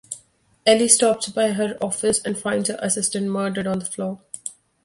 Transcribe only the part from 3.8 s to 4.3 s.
floor.